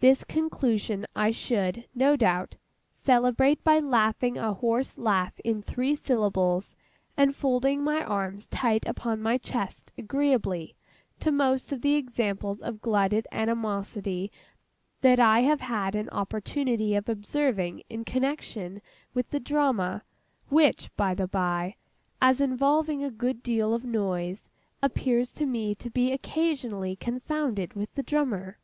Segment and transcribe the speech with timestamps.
[0.00, 2.54] This conclusion I should, no doubt,
[2.94, 6.74] celebrate by laughing a hoarse laugh in three syllables,
[7.18, 10.74] and folding my arms tight upon my chest agreeably
[11.20, 14.32] to most of the examples of glutted animosity
[15.02, 18.80] that I have had an opportunity of observing in connexion
[19.12, 21.76] with the Drama—which, by the by,
[22.22, 24.50] as involving a good deal of noise,
[24.82, 28.56] appears to me to be occasionally confounded with the Drummer.